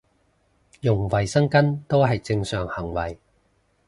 [0.79, 3.19] 用衞生巾都係正常行為